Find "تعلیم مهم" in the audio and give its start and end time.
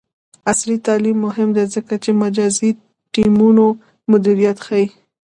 0.85-1.49